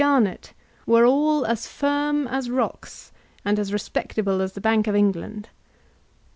[0.03, 0.53] Garnett
[0.87, 3.11] were all as firm as rocks
[3.45, 5.49] and as respectable as the Bank of England.